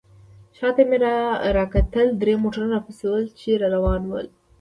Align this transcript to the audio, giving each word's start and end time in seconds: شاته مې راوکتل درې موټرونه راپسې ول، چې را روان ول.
شاته 0.57 0.81
مې 0.89 0.97
راوکتل 1.57 2.07
درې 2.21 2.33
موټرونه 2.43 2.71
راپسې 2.77 3.05
ول، 3.07 3.25
چې 3.39 3.49
را 3.61 3.67
روان 3.75 4.01
ول. 4.07 4.27